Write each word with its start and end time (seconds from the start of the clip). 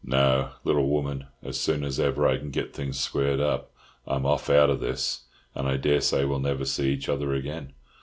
No, 0.03 0.49
little 0.63 0.87
woman, 0.89 1.27
as 1.43 1.59
soon 1.59 1.83
as 1.83 1.99
ever 1.99 2.27
I 2.27 2.37
can 2.39 2.49
get 2.49 2.73
things 2.73 2.99
squared 2.99 3.39
up, 3.39 3.71
I'm 4.07 4.25
off 4.25 4.49
out 4.49 4.71
of 4.71 4.79
this, 4.79 5.25
and 5.53 5.67
I 5.67 5.77
dare 5.77 6.01
say 6.01 6.25
we'll 6.25 6.39
never 6.39 6.65
see 6.65 6.91
each 6.91 7.07
other 7.07 7.33
again. 7.35 7.73